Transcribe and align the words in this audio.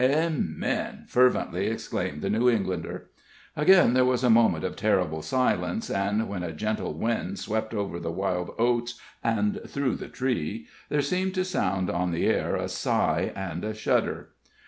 "Amen!" 0.03 1.03
fervently 1.05 1.67
exclaimed 1.67 2.23
the 2.23 2.29
New 2.31 2.49
Englander. 2.49 3.11
Again 3.55 3.93
there 3.93 4.03
was 4.03 4.23
a 4.23 4.31
moment 4.31 4.63
of 4.63 4.75
terrible 4.75 5.21
silence, 5.21 5.91
and 5.91 6.27
when 6.27 6.41
a 6.41 6.51
gentle 6.53 6.95
wind 6.95 7.37
swept 7.37 7.71
over 7.75 7.99
the 7.99 8.11
wild 8.11 8.55
oats 8.57 8.99
and 9.23 9.61
through 9.67 9.93
the 9.97 10.07
tree, 10.09 10.65
there 10.89 11.03
seemed 11.03 11.35
to 11.35 11.45
sound 11.45 11.91
on 11.91 12.09
the 12.09 12.25
air 12.25 12.55
a 12.55 12.67
sigh 12.67 13.31
and 13.35 13.63
a 13.63 13.75
shudder. 13.75 14.29